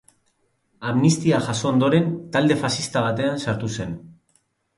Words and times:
Amnistia 0.91 1.41
jaso 1.47 1.69
ondoren, 1.73 2.07
talde 2.37 2.57
faxista 2.63 3.05
batean 3.11 3.45
sartu 3.45 3.71
zen. 3.79 3.95